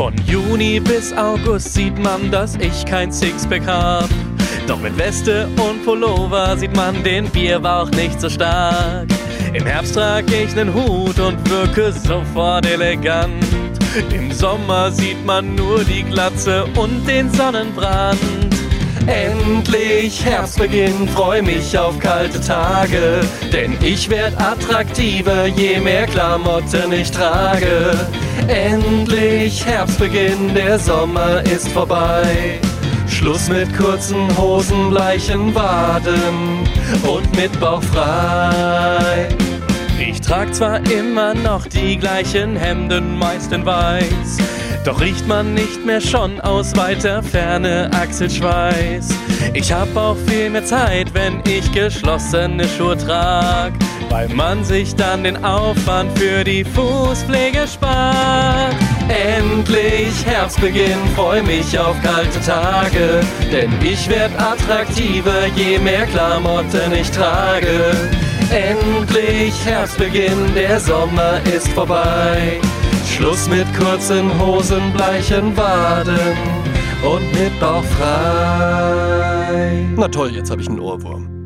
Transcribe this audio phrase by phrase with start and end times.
[0.00, 4.08] Von Juni bis August sieht man, dass ich kein Sixpack hab.
[4.66, 9.08] Doch mit Weste und Pullover sieht man den Bierbauch nicht so stark.
[9.52, 13.44] Im Herbst trag ich nen Hut und wirke sofort elegant.
[14.10, 18.59] Im Sommer sieht man nur die Glatze und den Sonnenbrand.
[19.06, 23.20] Endlich Herbstbeginn, freu mich auf kalte Tage,
[23.52, 27.98] denn ich werd attraktiver, je mehr Klamotten ich trage.
[28.46, 32.60] Endlich Herbstbeginn, der Sommer ist vorbei.
[33.08, 36.68] Schluss mit kurzen Hosen, bleichen Waden
[37.02, 39.28] und mit Bauch frei.
[40.00, 44.38] Ich trag zwar immer noch die gleichen Hemden, meist in weiß,
[44.82, 49.10] doch riecht man nicht mehr schon aus weiter Ferne Achselschweiß.
[49.52, 53.72] Ich hab auch viel mehr Zeit, wenn ich geschlossene Schuhe trag,
[54.08, 58.74] weil man sich dann den Aufwand für die Fußpflege spart.
[59.08, 63.20] Endlich Herbstbeginn, freu mich auf kalte Tage,
[63.52, 67.92] denn ich werd attraktiver, je mehr Klamotten ich trage.
[68.50, 72.60] Endlich Herbstbeginn, der Sommer ist vorbei.
[73.06, 76.36] Schluss mit kurzen Hosen, bleichen Waden
[77.04, 79.86] und mit Bauch frei.
[79.96, 81.39] Na toll, jetzt habe ich einen Ohrwurm.